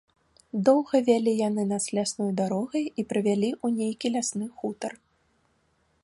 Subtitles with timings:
[0.67, 4.93] Доўга вялі яны нас лясной дарогай і прывялі ў нейкі лясны хутар.